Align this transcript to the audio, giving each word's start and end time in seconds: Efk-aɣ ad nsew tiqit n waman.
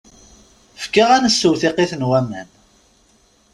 Efk-aɣ 0.77 1.09
ad 1.11 1.23
nsew 1.25 1.53
tiqit 1.61 1.91
n 1.95 2.07
waman. 2.09 2.47